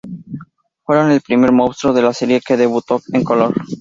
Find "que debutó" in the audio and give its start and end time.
2.41-2.99